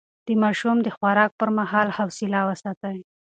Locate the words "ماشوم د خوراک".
0.43-1.31